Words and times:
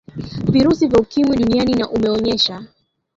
virusi 0.53 0.87
vya 0.87 0.99
ukimwi 0.99 1.37
duniani 1.37 1.73
na 1.73 1.89
umeonyesha 1.89 2.63